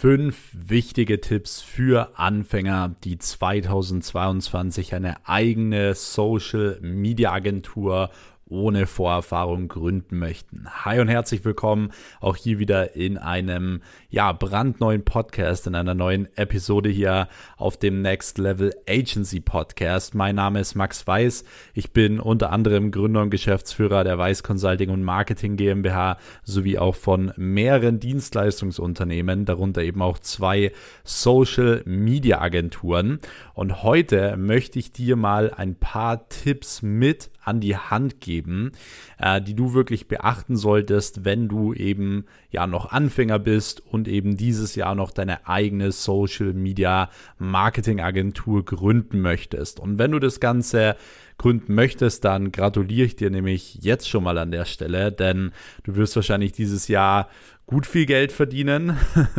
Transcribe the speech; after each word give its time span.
Fünf 0.00 0.52
wichtige 0.52 1.20
Tipps 1.20 1.60
für 1.60 2.16
Anfänger, 2.20 2.94
die 3.02 3.18
2022 3.18 4.94
eine 4.94 5.26
eigene 5.26 5.92
Social 5.96 6.78
Media 6.80 7.32
Agentur 7.32 8.10
ohne 8.50 8.86
Vorerfahrung 8.86 9.68
gründen 9.68 10.18
möchten. 10.18 10.66
Hi 10.84 11.00
und 11.00 11.08
herzlich 11.08 11.44
willkommen 11.44 11.92
auch 12.20 12.36
hier 12.36 12.58
wieder 12.58 12.96
in 12.96 13.18
einem 13.18 13.82
ja, 14.10 14.32
brandneuen 14.32 15.04
Podcast, 15.04 15.66
in 15.66 15.74
einer 15.74 15.94
neuen 15.94 16.28
Episode 16.36 16.88
hier 16.88 17.28
auf 17.56 17.76
dem 17.76 18.02
Next 18.02 18.38
Level 18.38 18.74
Agency 18.88 19.40
Podcast. 19.40 20.14
Mein 20.14 20.36
Name 20.36 20.60
ist 20.60 20.74
Max 20.74 21.06
Weiß. 21.06 21.44
Ich 21.74 21.92
bin 21.92 22.20
unter 22.20 22.50
anderem 22.50 22.90
Gründer 22.90 23.22
und 23.22 23.30
Geschäftsführer 23.30 24.04
der 24.04 24.18
Weiß 24.18 24.42
Consulting 24.42 24.90
und 24.90 25.02
Marketing 25.02 25.56
GmbH 25.56 26.18
sowie 26.42 26.78
auch 26.78 26.94
von 26.94 27.32
mehreren 27.36 28.00
Dienstleistungsunternehmen, 28.00 29.44
darunter 29.44 29.82
eben 29.82 30.02
auch 30.02 30.18
zwei 30.18 30.72
Social 31.04 31.82
Media 31.84 32.40
Agenturen. 32.40 33.18
Und 33.54 33.82
heute 33.82 34.36
möchte 34.36 34.78
ich 34.78 34.92
dir 34.92 35.16
mal 35.16 35.52
ein 35.52 35.74
paar 35.74 36.28
Tipps 36.28 36.82
mit 36.82 37.30
an 37.48 37.60
die 37.60 37.76
Hand 37.76 38.20
geben, 38.20 38.72
äh, 39.18 39.40
die 39.40 39.54
du 39.54 39.72
wirklich 39.74 40.06
beachten 40.06 40.56
solltest, 40.56 41.24
wenn 41.24 41.48
du 41.48 41.72
eben 41.72 42.26
ja 42.50 42.66
noch 42.66 42.92
Anfänger 42.92 43.38
bist 43.38 43.82
und 43.84 44.06
eben 44.06 44.36
dieses 44.36 44.74
Jahr 44.74 44.94
noch 44.94 45.10
deine 45.10 45.48
eigene 45.48 45.90
Social 45.90 46.52
Media 46.52 47.10
Marketing 47.38 48.00
Agentur 48.00 48.64
gründen 48.64 49.20
möchtest. 49.20 49.80
Und 49.80 49.98
wenn 49.98 50.12
du 50.12 50.18
das 50.18 50.40
Ganze 50.40 50.96
gründen 51.38 51.74
möchtest, 51.74 52.24
dann 52.24 52.52
gratuliere 52.52 53.06
ich 53.06 53.16
dir 53.16 53.30
nämlich 53.30 53.76
jetzt 53.76 54.08
schon 54.08 54.24
mal 54.24 54.38
an 54.38 54.50
der 54.50 54.64
Stelle, 54.64 55.10
denn 55.12 55.52
du 55.84 55.96
wirst 55.96 56.16
wahrscheinlich 56.16 56.52
dieses 56.52 56.88
Jahr 56.88 57.28
gut 57.68 57.86
viel 57.86 58.06
Geld 58.06 58.32
verdienen 58.32 58.96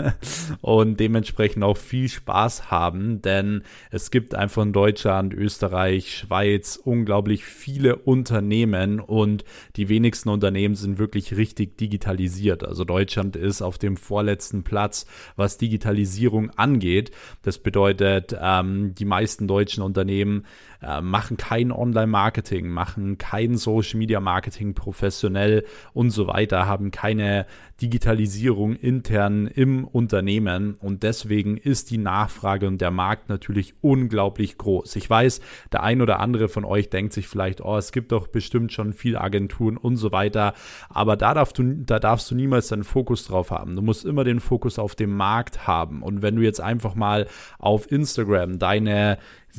und 0.61 0.99
dementsprechend 0.99 1.63
auch 1.63 1.77
viel 1.77 2.07
Spaß 2.07 2.69
haben, 2.69 3.23
denn 3.23 3.63
es 3.89 4.11
gibt 4.11 4.35
einfach 4.35 4.61
in 4.61 4.71
Deutschland, 4.71 5.33
Österreich, 5.33 6.15
Schweiz 6.15 6.79
unglaublich 6.81 7.43
viele 7.43 7.95
Unternehmen 7.95 8.99
und 8.99 9.43
die 9.77 9.89
wenigsten 9.89 10.29
Unternehmen 10.29 10.75
sind 10.75 10.99
wirklich 10.99 11.35
richtig 11.37 11.79
digitalisiert. 11.79 12.63
Also 12.63 12.83
Deutschland 12.83 13.35
ist 13.35 13.63
auf 13.63 13.79
dem 13.79 13.97
vorletzten 13.97 14.63
Platz, 14.63 15.07
was 15.35 15.57
Digitalisierung 15.57 16.51
angeht. 16.51 17.09
Das 17.41 17.57
bedeutet, 17.57 18.37
ähm, 18.39 18.93
die 18.93 19.05
meisten 19.05 19.47
deutschen 19.47 19.81
Unternehmen 19.81 20.45
äh, 20.81 21.01
machen 21.01 21.37
kein 21.37 21.71
Online-Marketing, 21.71 22.69
machen 22.69 23.17
kein 23.17 23.57
Social-Media-Marketing 23.57 24.73
professionell 24.73 25.65
und 25.93 26.11
so 26.11 26.27
weiter, 26.27 26.67
haben 26.67 26.91
keine 26.91 27.45
Digitalisierung 27.81 28.75
intern 28.75 29.47
im 29.47 29.85
Unternehmen 29.85 30.75
und 30.75 31.03
deswegen 31.03 31.57
ist 31.57 31.91
die 31.91 31.97
Nachfrage 31.97 32.67
und 32.67 32.81
der 32.81 32.91
Markt 32.91 33.29
natürlich 33.29 33.73
unglaublich 33.81 34.57
groß. 34.57 34.95
Ich 34.97 35.09
weiß, 35.09 35.41
der 35.71 35.83
ein 35.83 36.01
oder 36.01 36.19
andere 36.19 36.49
von 36.49 36.65
euch 36.65 36.89
denkt 36.89 37.13
sich 37.13 37.27
vielleicht, 37.27 37.61
oh, 37.61 37.77
es 37.77 37.91
gibt 37.91 38.11
doch 38.11 38.27
bestimmt 38.27 38.73
schon 38.73 38.93
viele 38.93 39.21
Agenturen 39.21 39.77
und 39.77 39.97
so 39.97 40.11
weiter, 40.11 40.53
aber 40.89 41.15
da, 41.15 41.33
darfst 41.33 41.57
du, 41.57 41.63
da 41.63 41.99
darfst 41.99 42.29
du 42.31 42.35
niemals 42.35 42.67
deinen 42.67 42.83
Fokus 42.83 43.25
drauf 43.25 43.51
haben. 43.51 43.75
Du 43.75 43.81
musst 43.81 44.05
immer 44.05 44.23
den 44.23 44.39
Fokus 44.39 44.79
auf 44.79 44.95
dem 44.95 45.15
Markt 45.15 45.67
haben 45.67 46.03
und 46.03 46.21
wenn 46.21 46.35
du 46.35 46.41
jetzt 46.41 46.61
einfach 46.61 46.95
mal 46.95 47.27
auf 47.57 47.91
Instagram 47.91 48.59
deine 48.59 49.17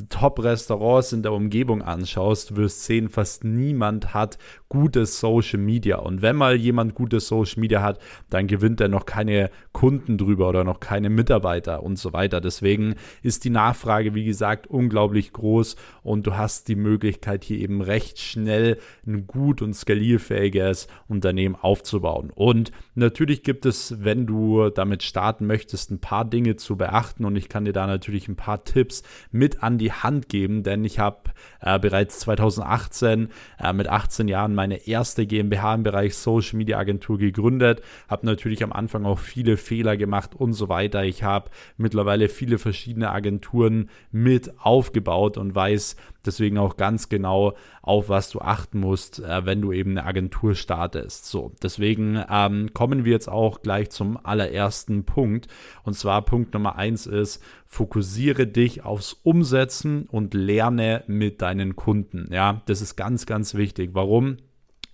Top-Restaurants 0.09 1.13
in 1.13 1.21
der 1.21 1.33
Umgebung 1.33 1.81
anschaust, 1.81 2.55
wirst 2.55 2.85
sehen, 2.85 3.09
fast 3.09 3.43
niemand 3.43 4.13
hat 4.13 4.37
gutes 4.69 5.19
Social 5.19 5.59
Media. 5.59 5.97
Und 5.97 6.21
wenn 6.21 6.37
mal 6.37 6.55
jemand 6.55 6.95
gutes 6.95 7.27
Social 7.27 7.59
Media 7.59 7.81
hat, 7.81 7.99
dann 8.29 8.47
gewinnt 8.47 8.79
er 8.79 8.87
noch 8.87 9.05
keine 9.05 9.49
Kunden 9.73 10.17
drüber 10.17 10.47
oder 10.47 10.63
noch 10.63 10.79
keine 10.79 11.09
Mitarbeiter 11.09 11.83
und 11.83 11.99
so 11.99 12.13
weiter. 12.13 12.39
Deswegen 12.39 12.95
ist 13.21 13.43
die 13.43 13.49
Nachfrage, 13.49 14.15
wie 14.15 14.23
gesagt, 14.23 14.67
unglaublich 14.67 15.33
groß 15.33 15.75
und 16.03 16.25
du 16.25 16.37
hast 16.37 16.69
die 16.69 16.77
Möglichkeit, 16.77 17.43
hier 17.43 17.59
eben 17.59 17.81
recht 17.81 18.17
schnell 18.17 18.77
ein 19.05 19.27
gut 19.27 19.61
und 19.61 19.73
skalierfähiges 19.73 20.87
Unternehmen 21.09 21.55
aufzubauen. 21.55 22.31
Und 22.33 22.71
natürlich 22.95 23.43
gibt 23.43 23.65
es, 23.65 23.95
wenn 23.99 24.25
du 24.25 24.69
damit 24.69 25.03
starten 25.03 25.47
möchtest, 25.47 25.91
ein 25.91 25.99
paar 25.99 26.23
Dinge 26.23 26.55
zu 26.55 26.77
beachten 26.77 27.25
und 27.25 27.35
ich 27.35 27.49
kann 27.49 27.65
dir 27.65 27.73
da 27.73 27.87
natürlich 27.87 28.29
ein 28.29 28.37
paar 28.37 28.63
Tipps 28.63 29.03
mit 29.31 29.63
an 29.63 29.80
die 29.81 29.91
Hand 29.91 30.29
geben, 30.29 30.63
denn 30.63 30.85
ich 30.85 30.99
habe 30.99 31.31
äh, 31.59 31.77
bereits 31.79 32.19
2018 32.19 33.29
äh, 33.59 33.73
mit 33.73 33.87
18 33.87 34.27
Jahren 34.27 34.55
meine 34.55 34.87
erste 34.87 35.25
GmbH 35.25 35.75
im 35.75 35.83
Bereich 35.83 36.15
Social 36.15 36.57
Media 36.57 36.77
Agentur 36.77 37.17
gegründet, 37.17 37.81
habe 38.07 38.25
natürlich 38.25 38.63
am 38.63 38.71
Anfang 38.71 39.05
auch 39.05 39.19
viele 39.19 39.57
Fehler 39.57 39.97
gemacht 39.97 40.35
und 40.35 40.53
so 40.53 40.69
weiter. 40.69 41.03
Ich 41.03 41.23
habe 41.23 41.49
mittlerweile 41.77 42.29
viele 42.29 42.57
verschiedene 42.57 43.11
Agenturen 43.11 43.89
mit 44.11 44.59
aufgebaut 44.59 45.37
und 45.37 45.53
weiß 45.53 45.95
deswegen 46.25 46.57
auch 46.57 46.77
ganz 46.77 47.09
genau, 47.09 47.53
auf 47.81 48.09
was 48.09 48.29
du 48.29 48.39
achten 48.39 48.79
musst, 48.79 49.19
äh, 49.19 49.45
wenn 49.45 49.61
du 49.61 49.71
eben 49.71 49.91
eine 49.91 50.05
Agentur 50.05 50.55
startest. 50.55 51.25
So, 51.25 51.53
deswegen 51.61 52.23
ähm, 52.29 52.73
kommen 52.73 53.05
wir 53.05 53.11
jetzt 53.11 53.29
auch 53.29 53.61
gleich 53.61 53.89
zum 53.89 54.17
allerersten 54.23 55.03
Punkt. 55.05 55.47
Und 55.83 55.93
zwar 55.93 56.21
Punkt 56.23 56.53
Nummer 56.53 56.75
eins 56.75 57.07
ist, 57.07 57.43
fokussiere 57.65 58.47
dich 58.47 58.83
aufs 58.83 59.13
Umsetzen 59.23 60.07
und 60.09 60.33
lerne 60.33 61.03
mit 61.07 61.41
deinen 61.41 61.75
Kunden. 61.75 62.29
Ja, 62.31 62.61
das 62.65 62.81
ist 62.81 62.95
ganz, 62.95 63.25
ganz 63.25 63.55
wichtig. 63.55 63.91
Warum? 63.93 64.37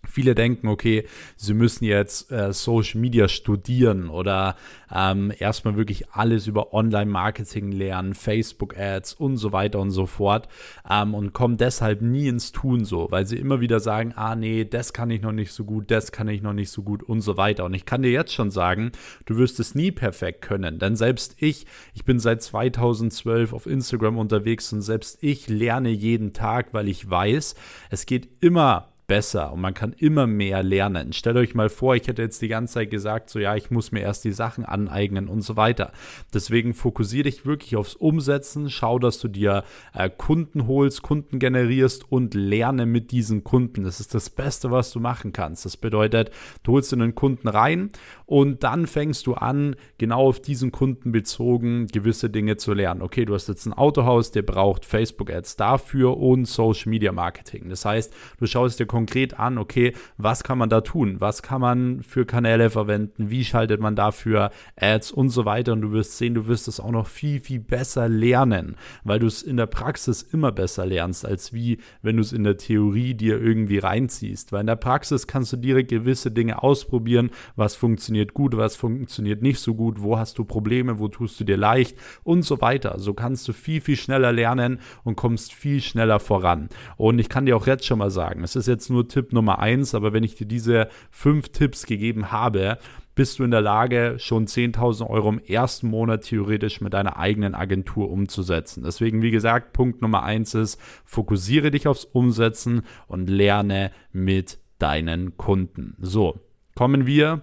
Viele 0.08 0.36
denken, 0.36 0.68
okay, 0.68 1.06
sie 1.36 1.54
müssen 1.54 1.86
jetzt 1.86 2.32
äh, 2.32 2.54
Social 2.54 3.00
Media 3.00 3.28
studieren 3.28 4.10
oder 4.10 4.56
ähm, 4.94 5.32
erstmal 5.38 5.76
wirklich 5.76 6.10
alles 6.12 6.48
über 6.48 6.74
Online-Marketing 6.74 7.72
lernen, 7.72 8.14
Facebook-Ads 8.14 9.14
und 9.14 9.38
so 9.38 9.52
weiter 9.52 9.80
und 9.80 9.92
so 9.92 10.06
fort 10.06 10.48
ähm, 10.90 11.14
und 11.14 11.34
kommen 11.34 11.58
deshalb 11.58 12.02
nie 12.02 12.28
ins 12.28 12.52
Tun 12.52 12.86
so, 12.86 13.08
weil 13.12 13.26
sie 13.26 13.38
immer 13.38 13.60
wieder 13.60 13.80
sagen, 13.80 14.14
ah 14.16 14.36
nee, 14.36 14.66
das 14.66 14.94
kann 14.94 15.10
ich 15.10 15.22
noch 15.22 15.32
nicht 15.32 15.52
so 15.52 15.66
gut, 15.66 15.92
das 15.92 16.12
kann 16.12 16.28
ich 16.28 16.42
noch 16.42 16.54
nicht 16.54 16.70
so 16.72 16.82
gut 16.84 17.04
und 17.04 17.22
so 17.22 17.38
weiter. 17.38 17.66
Und 17.66 17.74
ich 17.74 17.86
kann 17.86 18.02
dir 18.02 18.12
jetzt 18.12 18.34
schon 18.34 18.50
sagen, 18.50 18.92
du 19.26 19.38
wirst 19.38 19.60
es 19.60 19.76
nie 19.76 19.92
perfekt 19.92 20.42
können, 20.42 20.80
denn 20.80 20.96
selbst 20.96 21.36
ich, 21.38 21.66
ich 21.94 22.06
bin 22.06 22.20
seit 22.20 22.42
2012 22.42 23.54
auf 23.54 23.66
Instagram 23.66 24.18
unterwegs 24.18 24.72
und 24.72 24.82
selbst 24.82 25.18
ich 25.22 25.50
lerne 25.50 25.90
jeden 25.90 26.34
Tag, 26.34 26.74
weil 26.74 26.88
ich 26.88 27.10
weiß, 27.10 27.56
es 27.90 28.06
geht 28.06 28.30
immer 28.40 28.90
besser 29.08 29.54
und 29.54 29.62
man 29.62 29.74
kann 29.74 29.94
immer 29.94 30.28
mehr 30.28 30.62
lernen. 30.64 31.14
Stellt 31.14 31.38
euch 31.38 31.56
mal 31.56 31.70
vor, 31.70 31.96
ich 31.96 32.08
hätte 32.08 32.22
jetzt 32.22 32.42
die 32.42 32.50
ganze 32.50 32.76
Zeit 32.76 32.92
gesagt, 32.92 33.30
so 33.30 33.40
ja, 33.40 33.56
ich 33.56 33.72
muss 33.72 33.94
mir 33.94 34.02
erst 34.02 34.26
die 34.26 34.34
Sachen 34.34 34.66
aneignen 34.66 35.30
und 35.30 35.42
so 35.42 35.56
weiter. 35.56 35.94
Deswegen 36.34 36.74
fokussiere 36.74 37.24
dich 37.24 37.46
wirklich 37.46 37.78
aufs 37.78 37.96
Umsetzen, 37.96 38.70
schau, 38.70 39.00
dass 39.00 39.20
du 39.20 39.30
dir 39.30 39.64
äh, 39.94 40.10
Kunden 40.10 40.68
holst, 40.68 41.02
Kunden 41.02 41.40
generierst 41.40 42.12
und 42.12 42.34
lerne 42.34 42.86
mit 42.86 43.12
diesen 43.12 43.46
Kunden. 43.46 43.84
Das 43.84 44.02
ist 44.02 44.14
das 44.14 44.30
Beste, 44.30 44.72
was 44.72 44.92
du 44.92 45.00
machen 45.00 45.32
kannst. 45.32 45.66
Das 45.66 45.78
bedeutet, 45.78 46.32
du 46.64 46.74
holst 46.74 46.94
einen 46.94 47.16
Kunden 47.16 47.48
rein 47.48 47.92
und 48.26 48.64
dann 48.64 48.88
fängst 48.88 49.26
du 49.26 49.36
an, 49.36 49.78
genau 49.98 50.28
auf 50.28 50.42
diesen 50.42 50.74
Kunden 50.74 51.14
bezogen 51.14 51.88
gewisse 51.88 52.30
Dinge 52.30 52.58
zu 52.58 52.74
lernen. 52.74 53.02
Okay, 53.02 53.24
du 53.24 53.34
hast 53.34 53.48
jetzt 53.48 53.66
ein 53.66 53.74
Autohaus, 53.74 54.32
der 54.32 54.42
braucht 54.42 54.84
Facebook-Ads 54.84 55.56
dafür 55.56 56.18
und 56.18 56.46
Social 56.46 56.90
Media 56.90 57.14
Marketing. 57.14 57.70
Das 57.70 57.86
heißt, 57.86 58.14
du 58.40 58.46
schaust 58.46 58.80
dir 58.80 58.86
konkret 58.98 59.38
an, 59.38 59.60
okay, 59.60 59.94
was 60.18 60.44
kann 60.44 60.58
man 60.58 60.70
da 60.70 60.82
tun? 60.82 61.18
Was 61.20 61.44
kann 61.44 61.62
man 61.62 62.02
für 62.02 62.26
Kanäle 62.26 62.72
verwenden? 62.72 63.30
Wie 63.30 63.46
schaltet 63.46 63.80
man 63.80 63.96
dafür 63.96 64.50
Ads 64.76 65.12
und 65.12 65.30
so 65.30 65.46
weiter? 65.46 65.74
Und 65.74 65.82
du 65.82 65.92
wirst 65.92 66.18
sehen, 66.18 66.34
du 66.34 66.48
wirst 66.48 66.68
es 66.68 66.80
auch 66.80 66.90
noch 66.90 67.06
viel, 67.06 67.40
viel 67.40 67.60
besser 67.60 68.10
lernen, 68.10 68.76
weil 69.04 69.20
du 69.20 69.28
es 69.28 69.44
in 69.44 69.56
der 69.56 69.68
Praxis 69.68 70.24
immer 70.24 70.52
besser 70.52 70.88
lernst, 70.88 71.28
als 71.28 71.54
wie 71.54 71.78
wenn 72.02 72.16
du 72.16 72.24
es 72.24 72.34
in 72.34 72.44
der 72.44 72.58
Theorie 72.58 73.14
dir 73.14 73.40
irgendwie 73.40 73.78
reinziehst. 73.78 74.52
Weil 74.52 74.62
in 74.62 74.68
der 74.68 74.78
Praxis 74.78 75.28
kannst 75.28 75.54
du 75.54 75.58
direkt 75.58 75.92
gewisse 75.92 76.32
Dinge 76.32 76.64
ausprobieren, 76.64 77.30
was 77.56 77.76
funktioniert 77.76 78.34
gut, 78.34 78.58
was 78.58 78.76
funktioniert 78.76 79.44
nicht 79.44 79.60
so 79.60 79.76
gut, 79.76 80.02
wo 80.02 80.18
hast 80.18 80.40
du 80.40 80.44
Probleme, 80.44 80.98
wo 80.98 81.08
tust 81.08 81.40
du 81.40 81.44
dir 81.44 81.58
leicht 81.58 81.96
und 82.24 82.42
so 82.42 82.62
weiter. 82.62 82.98
So 82.98 83.14
kannst 83.14 83.48
du 83.48 83.54
viel, 83.54 83.80
viel 83.80 83.96
schneller 83.96 84.32
lernen 84.32 84.80
und 85.04 85.18
kommst 85.18 85.54
viel 85.54 85.82
schneller 85.82 86.20
voran. 86.20 86.70
Und 86.96 87.20
ich 87.20 87.30
kann 87.30 87.46
dir 87.46 87.56
auch 87.56 87.68
jetzt 87.68 87.86
schon 87.86 88.00
mal 88.00 88.10
sagen, 88.10 88.44
es 88.44 88.56
ist 88.56 88.68
jetzt 88.68 88.87
jetzt 88.88 88.92
nur 88.92 89.08
Tipp 89.08 89.34
Nummer 89.34 89.60
eins, 89.60 89.94
aber 89.94 90.14
wenn 90.14 90.24
ich 90.24 90.36
dir 90.36 90.48
diese 90.48 90.88
fünf 91.12 91.50
Tipps 91.50 91.86
gegeben 91.86 92.32
habe, 92.32 92.78
bist 93.16 93.40
du 93.40 93.44
in 93.44 93.52
der 93.52 93.62
Lage, 93.62 94.16
schon 94.20 94.46
10.000 94.46 95.10
Euro 95.10 95.30
im 95.30 95.40
ersten 95.40 95.88
Monat 95.88 96.24
theoretisch 96.24 96.82
mit 96.82 96.94
deiner 96.94 97.18
eigenen 97.18 97.56
Agentur 97.56 98.10
umzusetzen. 98.10 98.84
Deswegen, 98.84 99.22
wie 99.22 99.32
gesagt, 99.32 99.74
Punkt 99.74 100.02
Nummer 100.02 100.24
eins 100.24 100.54
ist, 100.54 100.80
fokussiere 101.04 101.72
dich 101.72 101.88
aufs 101.88 102.06
Umsetzen 102.06 102.84
und 103.08 103.30
lerne 103.30 103.92
mit 104.12 104.60
deinen 104.78 105.36
Kunden. 105.36 105.96
So, 106.00 106.40
kommen 106.76 107.08
wir 107.08 107.42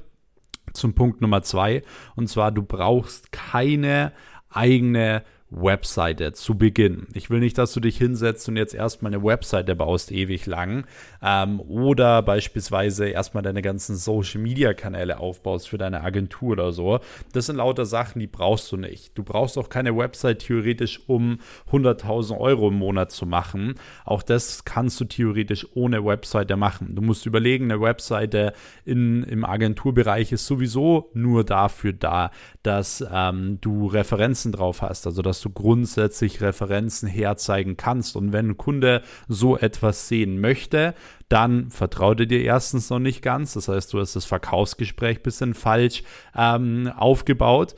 zum 0.73 0.94
Punkt 0.94 1.20
Nummer 1.20 1.43
zwei. 1.43 1.82
Und 2.14 2.29
zwar, 2.29 2.52
du 2.52 2.62
brauchst 2.62 3.32
keine 3.32 4.12
eigene 4.49 5.25
Webseite 5.50 6.32
zu 6.32 6.56
Beginn. 6.56 7.06
Ich 7.14 7.31
will 7.31 7.38
nicht, 7.38 7.58
dass 7.58 7.73
du 7.73 7.81
dich 7.81 7.96
hinsetzt 7.96 8.49
und 8.49 8.56
jetzt 8.56 8.75
erstmal 8.75 9.14
eine 9.14 9.23
Webseite 9.23 9.76
baust, 9.76 10.11
ewig 10.11 10.46
lang. 10.46 10.87
Ähm, 11.23 11.61
oder 11.61 12.23
beispielsweise 12.23 13.08
erstmal 13.08 13.43
deine 13.43 13.62
ganzen 13.62 13.96
Social 13.96 14.41
Media 14.41 14.75
Kanäle 14.75 15.20
aufbaust 15.20 15.69
für 15.69 15.79
deine 15.79 16.02
Agentur 16.02 16.52
oder 16.52 16.73
so. 16.73 16.99
Das 17.32 17.46
sind 17.46 17.56
lauter 17.56 17.87
Sachen, 17.87 18.19
die 18.19 18.26
brauchst 18.26 18.73
du 18.73 18.76
nicht. 18.76 19.17
Du 19.17 19.23
brauchst 19.23 19.56
auch 19.56 19.69
keine 19.69 19.96
Website 19.96 20.41
theoretisch, 20.41 21.00
um 21.06 21.38
100.000 21.70 22.38
Euro 22.38 22.69
im 22.69 22.79
Monat 22.79 23.12
zu 23.12 23.26
machen. 23.26 23.75
Auch 24.05 24.23
das 24.23 24.64
kannst 24.64 25.00
du 25.00 25.05
theoretisch 25.05 25.67
ohne 25.75 26.05
Webseite 26.05 26.56
machen. 26.56 26.96
Du 26.96 27.02
musst 27.02 27.26
überlegen, 27.26 27.70
eine 27.70 27.81
Webseite 27.81 28.55
in, 28.85 29.23
im 29.23 29.44
Agenturbereich 29.44 30.32
ist 30.32 30.46
sowieso 30.46 31.11
nur 31.14 31.44
dafür 31.44 31.93
da, 31.93 32.31
dass 32.62 33.05
ähm, 33.12 33.58
du 33.61 33.87
Referenzen 33.87 34.50
drauf 34.50 34.82
hast. 34.82 35.06
Also, 35.06 35.23
dass 35.23 35.44
du 35.44 35.50
grundsätzlich 35.50 36.41
Referenzen 36.41 37.08
herzeigen 37.08 37.76
kannst. 37.76 38.17
Und 38.17 38.32
wenn 38.32 38.50
ein 38.50 38.56
Kunde 38.56 39.02
so 39.29 39.56
etwas 39.58 40.08
sehen 40.08 40.41
möchte, 40.41 40.94
dann 41.29 41.70
vertraut 41.70 42.20
er 42.20 42.26
dir 42.26 42.43
erstens 42.43 42.91
noch 42.91 42.99
nicht 42.99 43.23
ganz. 43.23 43.55
Das 43.55 43.69
heißt, 43.69 43.93
du 43.93 44.00
hast 44.00 44.17
das 44.17 44.25
Verkaufsgespräch 44.25 45.19
ein 45.19 45.23
bisschen 45.23 45.55
falsch 45.55 46.02
ähm, 46.37 46.93
aufgebaut. 46.96 47.75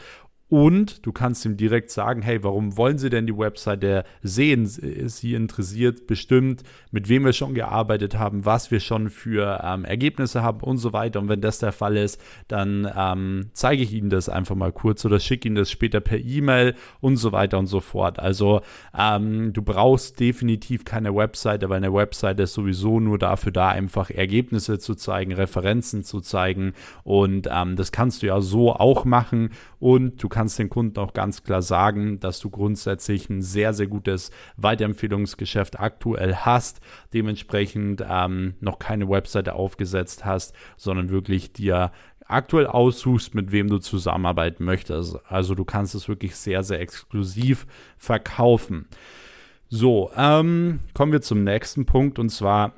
Und 0.49 1.05
du 1.05 1.11
kannst 1.11 1.45
ihm 1.45 1.57
direkt 1.57 1.91
sagen, 1.91 2.23
hey, 2.23 2.45
warum 2.45 2.77
wollen 2.77 2.99
Sie 2.99 3.11
denn 3.11 3.27
die 3.27 3.37
Webseite 3.37 4.05
sehen? 4.23 4.67
Sie 4.67 5.35
interessiert 5.35 6.07
bestimmt, 6.07 6.63
mit 6.93 7.09
wem 7.09 7.25
wir 7.25 7.33
schon 7.33 7.55
gearbeitet 7.55 8.17
haben, 8.17 8.45
was 8.45 8.71
wir 8.71 8.79
schon 8.79 9.11
für 9.11 9.61
ähm, 9.65 9.85
Ergebnisse 9.85 10.45
haben 10.45 10.61
und 10.61 10.79
so 10.79 10.93
weiter. 10.93 11.19
Und 11.19 11.29
wenn 11.29 11.41
das 11.41 11.59
der 11.59 11.73
Fall 11.73 11.97
ist, 11.97 12.21
dann 12.47 12.89
ähm, 12.97 13.51
zeige 13.55 13.83
ich 13.83 13.93
Ihnen 13.93 14.09
das 14.09 14.29
einfach 14.29 14.55
mal 14.55 14.71
kurz 14.71 15.05
oder 15.05 15.19
schicke 15.19 15.49
Ihnen 15.49 15.57
das 15.57 15.69
später 15.69 15.99
per 15.99 16.19
E-Mail 16.19 16.77
und 17.01 17.17
so 17.17 17.33
weiter 17.33 17.59
und 17.59 17.67
so 17.67 17.81
fort. 17.81 18.21
Also 18.21 18.61
ähm, 18.97 19.53
du 19.53 19.63
brauchst 19.63 20.21
definitiv 20.21 20.85
keine 20.85 21.13
Webseite, 21.17 21.69
weil 21.71 21.79
eine 21.79 21.93
Webseite 21.93 22.45
ist 22.45 22.55
sowieso 22.55 23.01
nur 23.01 23.19
dafür 23.19 23.51
da, 23.51 23.71
einfach 23.71 24.11
Ergebnisse 24.11 24.79
zu 24.79 24.95
zeigen, 24.95 25.33
Referenzen 25.33 26.05
zu 26.05 26.21
zeigen. 26.21 26.73
Und 27.03 27.49
ähm, 27.51 27.75
das 27.75 27.91
kannst 27.91 28.23
du 28.23 28.27
ja 28.27 28.41
so 28.41 28.73
auch 28.73 29.05
machen. 29.05 29.51
Und 29.81 30.23
du 30.23 30.29
kannst 30.37 30.59
den 30.59 30.69
Kunden 30.69 30.99
auch 30.99 31.15
ganz 31.15 31.45
klar 31.45 31.63
sagen, 31.63 32.21
dass 32.21 32.41
du 32.41 32.51
grundsätzlich 32.51 33.31
ein 33.31 33.41
sehr, 33.41 33.73
sehr 33.73 33.87
gutes 33.87 34.31
Weiterempfehlungsgeschäft 34.59 35.81
aktuell 35.81 36.35
hast, 36.35 36.81
dementsprechend 37.15 38.05
ähm, 38.07 38.53
noch 38.61 38.79
keine 38.79 39.09
Webseite 39.09 39.55
aufgesetzt 39.55 40.27
hast, 40.27 40.55
sondern 40.77 41.09
wirklich 41.09 41.55
dir 41.55 41.91
aktuell 42.27 42.67
aussuchst, 42.67 43.35
mit 43.35 43.51
wem 43.51 43.69
du 43.69 43.79
zusammenarbeiten 43.79 44.63
möchtest. 44.63 45.19
Also 45.27 45.55
du 45.55 45.65
kannst 45.65 45.95
es 45.95 46.07
wirklich 46.07 46.37
sehr, 46.37 46.63
sehr 46.63 46.81
exklusiv 46.81 47.67
verkaufen. 47.97 48.89
So, 49.71 50.11
ähm, 50.19 50.81
kommen 50.93 51.13
wir 51.13 51.23
zum 51.23 51.45
nächsten 51.45 51.87
Punkt 51.87 52.19
und 52.19 52.29
zwar 52.29 52.75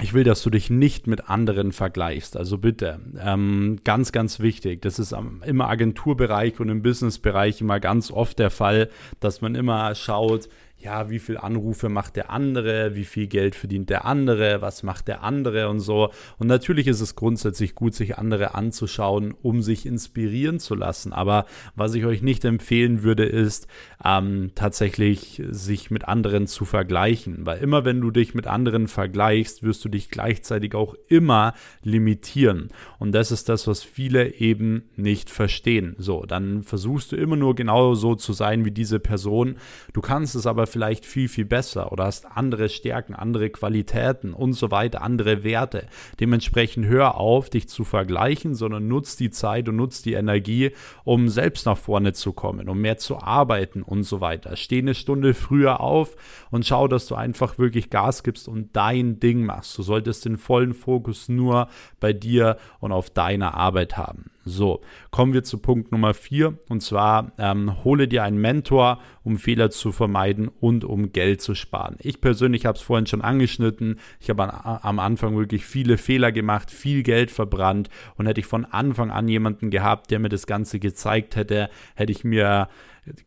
ich 0.00 0.14
will, 0.14 0.24
dass 0.24 0.42
du 0.42 0.50
dich 0.50 0.70
nicht 0.70 1.06
mit 1.06 1.28
anderen 1.28 1.72
vergleichst. 1.72 2.36
Also 2.36 2.58
bitte, 2.58 3.00
ähm, 3.20 3.78
ganz, 3.84 4.12
ganz 4.12 4.38
wichtig. 4.38 4.80
Das 4.82 4.98
ist 4.98 5.12
im 5.12 5.60
Agenturbereich 5.60 6.60
und 6.60 6.68
im 6.68 6.82
Businessbereich 6.82 7.60
immer 7.60 7.80
ganz 7.80 8.10
oft 8.10 8.38
der 8.38 8.50
Fall, 8.50 8.90
dass 9.18 9.40
man 9.40 9.54
immer 9.54 9.94
schaut, 9.94 10.48
ja, 10.80 11.10
wie 11.10 11.18
viel 11.18 11.36
Anrufe 11.36 11.88
macht 11.88 12.14
der 12.14 12.30
andere, 12.30 12.94
wie 12.94 13.04
viel 13.04 13.26
Geld 13.26 13.56
verdient 13.56 13.90
der 13.90 14.04
andere, 14.04 14.62
was 14.62 14.84
macht 14.84 15.08
der 15.08 15.24
andere 15.24 15.68
und 15.68 15.80
so. 15.80 16.10
Und 16.38 16.46
natürlich 16.46 16.86
ist 16.86 17.00
es 17.00 17.16
grundsätzlich 17.16 17.74
gut, 17.74 17.94
sich 17.94 18.16
andere 18.16 18.54
anzuschauen, 18.54 19.34
um 19.42 19.60
sich 19.60 19.86
inspirieren 19.86 20.60
zu 20.60 20.76
lassen. 20.76 21.12
Aber 21.12 21.46
was 21.74 21.94
ich 21.94 22.04
euch 22.04 22.22
nicht 22.22 22.44
empfehlen 22.44 23.02
würde, 23.02 23.24
ist 23.24 23.66
ähm, 24.04 24.52
tatsächlich 24.54 25.42
sich 25.50 25.90
mit 25.90 26.06
anderen 26.06 26.46
zu 26.46 26.64
vergleichen. 26.64 27.44
Weil 27.44 27.58
immer 27.58 27.84
wenn 27.84 28.00
du 28.00 28.12
dich 28.12 28.34
mit 28.34 28.46
anderen 28.46 28.86
vergleichst, 28.86 29.64
wirst 29.64 29.84
du 29.84 29.88
dich 29.88 30.10
gleichzeitig 30.10 30.76
auch 30.76 30.94
immer 31.08 31.54
limitieren. 31.82 32.68
Und 33.00 33.12
das 33.12 33.32
ist 33.32 33.48
das, 33.48 33.66
was 33.66 33.82
viele 33.82 34.34
eben 34.34 34.84
nicht 34.94 35.28
verstehen. 35.28 35.96
So, 35.98 36.24
dann 36.24 36.62
versuchst 36.62 37.10
du 37.10 37.16
immer 37.16 37.36
nur 37.36 37.56
genau 37.56 37.94
so 37.94 38.14
zu 38.14 38.32
sein 38.32 38.64
wie 38.64 38.70
diese 38.70 39.00
Person. 39.00 39.56
Du 39.92 40.00
kannst 40.00 40.36
es 40.36 40.46
aber 40.46 40.67
vielleicht 40.68 41.04
viel, 41.04 41.28
viel 41.28 41.44
besser 41.44 41.90
oder 41.92 42.04
hast 42.04 42.26
andere 42.26 42.68
Stärken, 42.68 43.14
andere 43.14 43.50
Qualitäten 43.50 44.32
und 44.32 44.52
so 44.52 44.70
weiter, 44.70 45.02
andere 45.02 45.42
Werte. 45.42 45.86
Dementsprechend 46.20 46.86
hör 46.86 47.16
auf, 47.16 47.50
dich 47.50 47.68
zu 47.68 47.84
vergleichen, 47.84 48.54
sondern 48.54 48.86
nutz 48.86 49.16
die 49.16 49.30
Zeit 49.30 49.68
und 49.68 49.76
nutz 49.76 50.02
die 50.02 50.12
Energie, 50.12 50.72
um 51.04 51.28
selbst 51.28 51.66
nach 51.66 51.78
vorne 51.78 52.12
zu 52.12 52.32
kommen, 52.32 52.68
um 52.68 52.80
mehr 52.80 52.98
zu 52.98 53.18
arbeiten 53.18 53.82
und 53.82 54.04
so 54.04 54.20
weiter. 54.20 54.56
Steh 54.56 54.78
eine 54.78 54.94
Stunde 54.94 55.34
früher 55.34 55.80
auf 55.80 56.16
und 56.50 56.66
schau, 56.66 56.88
dass 56.88 57.06
du 57.06 57.14
einfach 57.14 57.58
wirklich 57.58 57.90
Gas 57.90 58.22
gibst 58.22 58.48
und 58.48 58.76
dein 58.76 59.18
Ding 59.20 59.44
machst. 59.44 59.76
Du 59.76 59.82
solltest 59.82 60.24
den 60.24 60.36
vollen 60.36 60.74
Fokus 60.74 61.28
nur 61.28 61.68
bei 62.00 62.12
dir 62.12 62.58
und 62.80 62.92
auf 62.92 63.10
deiner 63.10 63.54
Arbeit 63.54 63.96
haben. 63.96 64.30
So, 64.48 64.80
kommen 65.10 65.34
wir 65.34 65.44
zu 65.44 65.58
Punkt 65.58 65.92
Nummer 65.92 66.14
vier 66.14 66.58
und 66.70 66.82
zwar 66.82 67.32
ähm, 67.36 67.84
hole 67.84 68.08
dir 68.08 68.22
einen 68.22 68.40
Mentor, 68.40 68.98
um 69.22 69.36
Fehler 69.36 69.68
zu 69.68 69.92
vermeiden 69.92 70.48
und 70.48 70.84
um 70.84 71.12
Geld 71.12 71.42
zu 71.42 71.54
sparen. 71.54 71.96
Ich 72.00 72.22
persönlich 72.22 72.64
habe 72.64 72.78
es 72.78 72.82
vorhin 72.82 73.06
schon 73.06 73.20
angeschnitten. 73.20 73.98
Ich 74.20 74.30
habe 74.30 74.44
an, 74.44 74.78
am 74.80 74.98
Anfang 75.00 75.36
wirklich 75.36 75.66
viele 75.66 75.98
Fehler 75.98 76.32
gemacht, 76.32 76.70
viel 76.70 77.02
Geld 77.02 77.30
verbrannt 77.30 77.90
und 78.16 78.26
hätte 78.26 78.40
ich 78.40 78.46
von 78.46 78.64
Anfang 78.64 79.10
an 79.10 79.28
jemanden 79.28 79.68
gehabt, 79.68 80.10
der 80.10 80.18
mir 80.18 80.30
das 80.30 80.46
Ganze 80.46 80.78
gezeigt 80.78 81.36
hätte, 81.36 81.68
hätte 81.94 82.12
ich 82.12 82.24
mir 82.24 82.68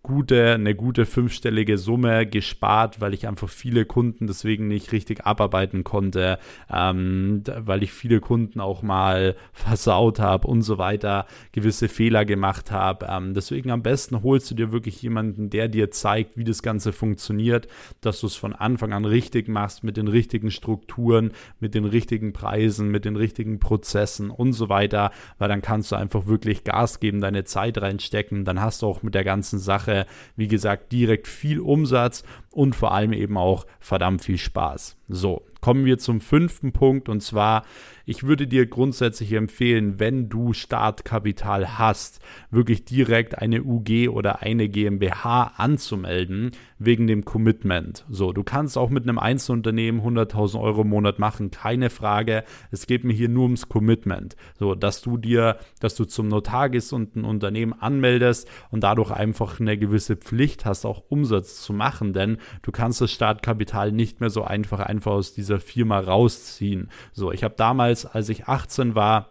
gute, 0.03 0.53
eine 0.53 0.75
gute 0.75 1.05
fünfstellige 1.05 1.77
Summe 1.77 2.25
gespart, 2.25 3.01
weil 3.01 3.13
ich 3.13 3.27
einfach 3.27 3.49
viele 3.49 3.85
Kunden 3.85 4.27
deswegen 4.27 4.67
nicht 4.67 4.91
richtig 4.91 5.25
abarbeiten 5.25 5.83
konnte, 5.83 6.39
ähm, 6.71 7.43
weil 7.45 7.83
ich 7.83 7.91
viele 7.91 8.19
Kunden 8.19 8.59
auch 8.59 8.81
mal 8.81 9.35
versaut 9.53 10.19
habe 10.19 10.47
und 10.47 10.61
so 10.61 10.77
weiter, 10.77 11.25
gewisse 11.51 11.87
Fehler 11.87 12.25
gemacht 12.25 12.71
habe. 12.71 13.07
Ähm, 13.09 13.33
deswegen 13.33 13.71
am 13.71 13.83
besten 13.83 14.23
holst 14.23 14.49
du 14.51 14.55
dir 14.55 14.71
wirklich 14.71 15.01
jemanden, 15.01 15.49
der 15.49 15.67
dir 15.67 15.91
zeigt, 15.91 16.37
wie 16.37 16.43
das 16.43 16.63
Ganze 16.63 16.93
funktioniert, 16.93 17.67
dass 18.01 18.21
du 18.21 18.27
es 18.27 18.35
von 18.35 18.53
Anfang 18.53 18.93
an 18.93 19.05
richtig 19.05 19.47
machst, 19.47 19.83
mit 19.83 19.97
den 19.97 20.07
richtigen 20.07 20.51
Strukturen, 20.51 21.31
mit 21.59 21.75
den 21.75 21.85
richtigen 21.85 22.33
Preisen, 22.33 22.89
mit 22.89 23.05
den 23.05 23.15
richtigen 23.15 23.59
Prozessen 23.59 24.29
und 24.29 24.53
so 24.53 24.69
weiter, 24.69 25.11
weil 25.37 25.49
dann 25.49 25.61
kannst 25.61 25.91
du 25.91 25.95
einfach 25.95 26.27
wirklich 26.27 26.63
Gas 26.63 26.99
geben, 26.99 27.21
deine 27.21 27.43
Zeit 27.43 27.81
reinstecken, 27.81 28.45
dann 28.45 28.61
hast 28.61 28.81
du 28.81 28.87
auch 28.87 29.03
mit 29.03 29.15
der 29.15 29.23
ganzen 29.23 29.59
Sache 29.59 29.70
Sache, 29.71 30.05
wie 30.35 30.49
gesagt, 30.49 30.91
direkt 30.91 31.27
viel 31.27 31.59
Umsatz 31.61 32.23
und 32.51 32.75
vor 32.75 32.91
allem 32.93 33.13
eben 33.13 33.37
auch 33.37 33.65
verdammt 33.79 34.21
viel 34.21 34.37
Spaß. 34.37 34.97
So, 35.07 35.45
kommen 35.61 35.85
wir 35.85 35.97
zum 35.97 36.21
fünften 36.21 36.71
Punkt 36.73 37.07
und 37.07 37.21
zwar, 37.21 37.63
ich 38.05 38.23
würde 38.23 38.47
dir 38.47 38.65
grundsätzlich 38.65 39.31
empfehlen, 39.33 39.99
wenn 39.99 40.27
du 40.27 40.53
Startkapital 40.53 41.77
hast, 41.77 42.19
wirklich 42.49 42.83
direkt 42.83 43.37
eine 43.37 43.63
UG 43.63 44.09
oder 44.09 44.41
eine 44.41 44.67
GmbH 44.67 45.53
anzumelden 45.57 46.51
wegen 46.79 47.07
dem 47.07 47.25
Commitment. 47.25 48.05
So, 48.09 48.33
du 48.33 48.43
kannst 48.43 48.77
auch 48.77 48.89
mit 48.89 49.03
einem 49.03 49.19
Einzelunternehmen 49.19 50.01
100.000 50.01 50.59
Euro 50.59 50.81
im 50.81 50.89
Monat 50.89 51.19
machen, 51.19 51.51
keine 51.51 51.89
Frage. 51.89 52.43
Es 52.71 52.87
geht 52.87 53.03
mir 53.03 53.13
hier 53.13 53.29
nur 53.29 53.43
ums 53.43 53.69
Commitment. 53.69 54.35
So, 54.57 54.73
dass 54.75 55.01
du 55.01 55.17
dir, 55.17 55.57
dass 55.79 55.95
du 55.95 56.05
zum 56.05 56.27
Notar 56.27 56.69
gehst 56.69 56.91
und 56.93 57.15
ein 57.15 57.23
Unternehmen 57.23 57.73
anmeldest 57.73 58.49
und 58.71 58.83
dadurch 58.83 59.11
einfach 59.11 59.59
eine 59.59 59.77
gewisse 59.77 60.15
Pflicht 60.15 60.65
hast, 60.65 60.85
auch 60.85 61.03
Umsatz 61.09 61.61
zu 61.61 61.71
machen, 61.71 62.13
denn 62.13 62.37
du 62.63 62.71
kannst 62.71 62.99
das 63.01 63.11
Startkapital 63.11 63.91
nicht 63.91 64.19
mehr 64.19 64.29
so 64.29 64.43
einfach 64.43 64.79
einfach 64.79 65.11
aus 65.11 65.33
dieser 65.33 65.50
Firma 65.59 65.99
rausziehen. 65.99 66.89
So, 67.13 67.31
ich 67.31 67.43
habe 67.43 67.55
damals, 67.57 68.05
als 68.05 68.29
ich 68.29 68.47
18 68.47 68.95
war, 68.95 69.29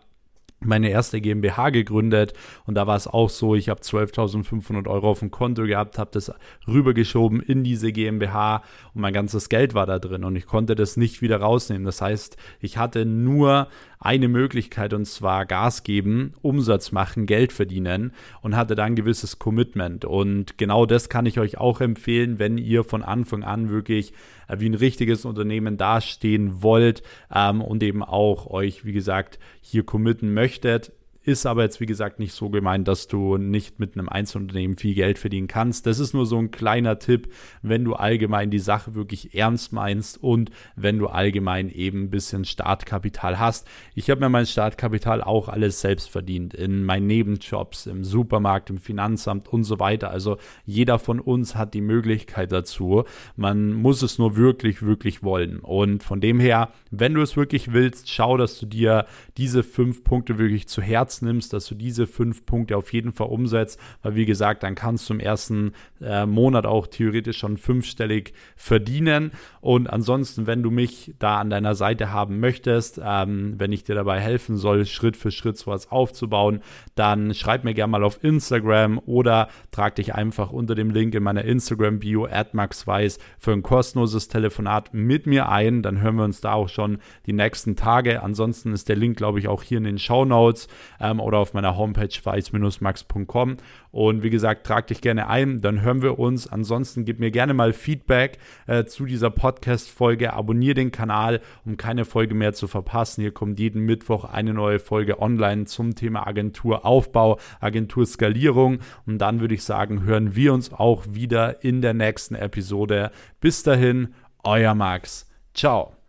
meine 0.63 0.91
erste 0.91 1.21
GmbH 1.21 1.71
gegründet 1.71 2.35
und 2.67 2.75
da 2.75 2.87
war 2.87 2.97
es 2.97 3.07
auch 3.07 3.31
so, 3.31 3.55
ich 3.55 3.69
habe 3.69 3.81
12.500 3.81 4.87
Euro 4.89 5.11
auf 5.11 5.21
dem 5.21 5.31
Konto 5.31 5.65
gehabt, 5.65 5.99
habe 5.99 6.11
das 6.13 6.33
rübergeschoben 6.69 7.41
in 7.41 7.65
diese 7.65 7.93
GmbH 7.93 8.63
und 8.95 9.01
mein 9.01 9.15
ganzes 9.15 9.49
Geld 9.49 9.75
war 9.75 9.87
da 9.87 9.99
drin 9.99 10.25
und 10.25 10.37
ich 10.37 10.47
konnte 10.47 10.75
das 10.75 10.97
nicht 10.97 11.23
wieder 11.23 11.39
rausnehmen. 11.39 11.85
Das 11.85 12.03
heißt, 12.03 12.37
ich 12.61 12.77
hatte 12.77 13.07
nur 13.07 13.69
eine 13.99 14.29
Möglichkeit 14.29 14.93
und 14.93 15.07
zwar 15.07 15.47
Gas 15.47 15.83
geben, 15.83 16.35
Umsatz 16.43 16.93
machen, 16.93 17.27
Geld 17.27 17.53
verdienen 17.53 18.13
und 18.43 18.57
hatte 18.57 18.75
dann 18.75 18.93
ein 18.93 18.97
gewisses 18.97 19.39
Commitment. 19.39 20.05
Und 20.05 20.59
genau 20.59 20.87
das 20.87 21.09
kann 21.09 21.27
ich 21.27 21.39
euch 21.39 21.59
auch 21.59 21.81
empfehlen, 21.81 22.39
wenn 22.39 22.59
ihr 22.59 22.85
von 22.85 23.03
Anfang 23.03 23.45
an 23.45 23.71
wirklich 23.71 24.13
wie 24.59 24.69
ein 24.69 24.75
richtiges 24.75 25.25
Unternehmen 25.25 25.77
dastehen 25.77 26.63
wollt 26.63 27.03
ähm, 27.35 27.61
und 27.61 27.83
eben 27.83 28.03
auch 28.03 28.47
euch, 28.47 28.85
wie 28.85 28.93
gesagt, 28.93 29.39
hier 29.61 29.85
committen 29.85 30.35
möchtet 30.35 30.93
ist 31.23 31.45
aber 31.45 31.63
jetzt, 31.65 31.81
wie 31.81 31.87
gesagt, 31.87 32.19
nicht 32.19 32.33
so 32.33 32.49
gemeint, 32.49 32.89
dass 32.89 33.07
du 33.07 33.37
nicht 33.37 33.79
mit 33.79 33.95
einem 33.95 34.09
Einzelunternehmen 34.09 34.77
viel 34.77 34.95
Geld 34.95 35.19
verdienen 35.19 35.49
kannst. 35.49 35.85
Das 35.87 35.99
ist 35.99 36.15
nur 36.15 36.25
so 36.25 36.39
ein 36.39 36.51
kleiner 36.51 36.99
Tipp, 36.99 37.31
wenn 37.61 37.85
du 37.85 37.95
allgemein 37.95 38.51
die 38.51 38.59
Sache 38.59 38.95
wirklich 38.95 39.35
ernst 39.35 39.73
meinst 39.73 40.23
und 40.23 40.51
wenn 40.77 40.99
du 40.99 41.09
allgemein 41.09 41.69
eben 41.69 42.05
ein 42.05 42.11
bisschen 42.11 42.47
Startkapital 42.47 43.39
hast. 43.39 43.69
Ich 43.95 44.09
habe 44.09 44.21
mir 44.21 44.31
mein 44.31 44.47
Startkapital 44.47 45.23
auch 45.23 45.49
alles 45.49 45.83
selbst 45.83 46.09
verdient, 46.09 46.55
in 46.55 46.85
meinen 46.85 47.07
Nebenjobs, 47.07 47.85
im 47.85 48.03
Supermarkt, 48.03 48.71
im 48.71 48.79
Finanzamt 48.79 49.47
und 49.49 49.65
so 49.65 49.79
weiter. 49.79 50.11
Also 50.11 50.39
jeder 50.65 50.99
von 50.99 51.21
uns 51.21 51.55
hat 51.55 51.75
die 51.75 51.83
Möglichkeit 51.83 52.51
dazu. 52.51 53.05
Man 53.37 53.75
muss 53.75 54.01
es 54.01 54.19
nur 54.19 54.37
wirklich, 54.37 54.83
wirklich 54.83 55.23
wollen. 55.23 55.61
Und 55.61 56.03
von 56.03 56.23
dem 56.23 56.41
her, 56.41 56.71
wenn 56.91 57.13
du 57.13 57.21
es 57.21 57.37
wirklich 57.37 57.75
willst, 57.75 58.09
schau, 58.09 58.39
dass 58.39 58.59
du 58.59 58.65
dir 58.65 59.05
diese 59.37 59.63
fünf 59.63 60.03
Punkte 60.03 60.39
wirklich 60.39 60.67
zu 60.67 60.81
Herzen 60.81 61.10
Herz 61.11 61.23
nimmst, 61.23 61.53
dass 61.53 61.67
du 61.67 61.75
diese 61.75 62.07
fünf 62.07 62.47
Punkte 62.47 62.77
auf 62.77 62.93
jeden 62.93 63.13
Fall 63.13 63.27
umsetzt, 63.27 63.81
weil 64.03 64.15
wie 64.15 64.27
gesagt, 64.27 64.63
dann 64.63 64.77
kannst 64.77 65.09
du 65.09 65.15
im 65.15 65.21
ersten 65.21 65.73
äh, 66.01 66.25
Monat 66.25 66.67
auch 66.67 66.87
theoretisch 66.87 67.39
schon 67.39 67.57
fünfstellig 67.57 68.33
verdienen. 68.55 69.33
Und 69.61 69.89
ansonsten, 69.89 70.47
wenn 70.47 70.63
du 70.63 70.71
mich 70.71 71.15
da 71.19 71.41
an 71.41 71.51
deiner 71.51 71.75
Seite 71.75 72.13
haben 72.13 72.39
möchtest, 72.39 73.01
ähm, 73.05 73.55
wenn 73.59 73.73
ich 73.73 73.83
dir 73.83 73.97
dabei 73.97 74.21
helfen 74.21 74.57
soll, 74.57 74.87
Schritt 74.87 75.17
für 75.17 75.33
Schritt 75.33 75.59
sowas 75.59 75.91
aufzubauen, 75.91 76.61
dann 76.95 77.35
schreib 77.35 77.65
mir 77.65 77.75
gerne 77.75 77.91
mal 77.91 78.05
auf 78.05 78.23
Instagram 78.23 79.01
oder 79.05 79.49
trag 79.73 79.97
dich 79.97 80.15
einfach 80.15 80.53
unter 80.53 80.77
dem 80.77 80.91
Link 80.91 81.15
in 81.17 81.25
meiner 81.25 81.45
Instagram-Bio 81.45 82.29
@maxweiss 82.53 83.19
für 83.39 83.53
ein 83.53 83.63
kostenloses 83.63 84.29
Telefonat 84.29 84.95
mit 84.95 85.27
mir 85.27 85.49
ein. 85.49 85.83
Dann 85.83 86.01
hören 86.01 86.17
wir 86.17 86.25
uns 86.25 86.41
da 86.41 86.53
auch 86.53 86.69
schon 86.69 86.99
die 87.27 87.33
nächsten 87.33 87.75
Tage. 87.75 88.23
Ansonsten 88.23 88.73
ist 88.73 88.89
der 88.89 88.97
Link, 88.97 89.17
glaube 89.17 89.41
ich, 89.41 89.49
auch 89.49 89.65
hier 89.65 89.79
in 89.79 89.85
den 89.85 89.99
Show 89.99 90.25
Notes 90.25 90.69
ähm, 91.01 91.21
oder 91.21 91.39
auf 91.39 91.55
meiner 91.55 91.77
Homepage 91.77 92.09
weiß-max.com. 92.23 93.57
Und 93.91 94.23
wie 94.23 94.31
gesagt, 94.31 94.67
trag 94.67 94.87
dich 94.87 95.01
gerne 95.01 95.29
ein, 95.29 95.61
dann 95.61 95.83
hören 95.83 96.03
wir 96.03 96.19
uns. 96.19 96.47
Ansonsten 96.47 97.05
gib 97.05 97.19
mir 97.19 97.31
gerne 97.31 97.55
mal 97.55 97.73
Feedback 97.73 98.39
äh, 98.67 98.85
zu 98.85 99.07
dieser 99.07 99.31
Podcast-Folge. 99.31 100.33
Abonniere 100.33 100.75
den 100.75 100.93
Kanal, 100.93 101.41
um 101.65 101.77
keine 101.77 102.05
Folge 102.05 102.35
mehr 102.35 102.53
zu 102.53 102.69
verpassen. 102.69 103.23
Hier 103.23 103.33
kommt 103.33 103.59
jeden 103.59 103.83
Mittwoch 103.83 104.25
eine 104.25 104.55
neue 104.55 104.79
Folge 104.79 105.21
online 105.21 105.65
zum 105.65 105.95
Thema 105.95 106.27
Agenturaufbau, 106.27 107.39
Agenturskalierung. 107.61 108.79
Und 109.07 109.19
dann 109.19 109.41
würde 109.41 109.55
ich 109.55 109.65
sagen, 109.65 110.05
hören 110.05 110.37
wir 110.37 110.53
uns 110.53 110.73
auch 110.73 111.05
wieder 111.09 111.65
in 111.65 111.83
der 111.83 111.95
nächsten 111.95 112.35
Episode. 112.35 113.11
Bis 113.41 113.63
dahin, 113.63 114.15
euer 114.45 114.75
Max. 114.75 115.29
Ciao. 115.55 116.00